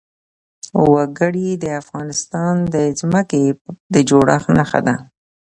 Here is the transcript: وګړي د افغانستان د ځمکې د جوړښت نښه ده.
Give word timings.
وګړي 0.91 1.49
د 1.63 1.65
افغانستان 1.81 2.55
د 2.73 2.75
ځمکې 2.99 3.43
د 3.93 3.95
جوړښت 4.09 4.47
نښه 4.57 4.79
ده. 4.87 4.95